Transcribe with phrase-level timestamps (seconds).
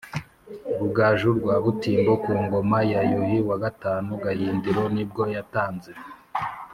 [0.79, 5.91] Rugaju rwa Butimbo ku ngoma ya Yuhi wa gatanu Gahindiro nibwo yatanze